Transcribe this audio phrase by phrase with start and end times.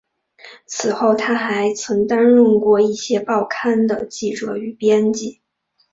[0.65, 5.41] 此后他还曾担任过一些报刊的记者与编辑。